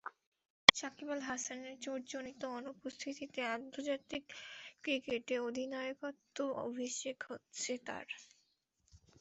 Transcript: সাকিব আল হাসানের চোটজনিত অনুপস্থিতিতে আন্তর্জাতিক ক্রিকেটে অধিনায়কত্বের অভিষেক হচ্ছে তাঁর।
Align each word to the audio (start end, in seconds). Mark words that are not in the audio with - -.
সাকিব 0.75 1.09
আল 1.09 1.21
হাসানের 1.27 1.75
চোটজনিত 1.83 2.41
অনুপস্থিতিতে 2.57 3.39
আন্তর্জাতিক 3.55 4.23
ক্রিকেটে 4.83 5.35
অধিনায়কত্বের 5.47 6.21
অভিষেক 6.65 7.17
হচ্ছে 7.29 7.71
তাঁর। 7.87 8.07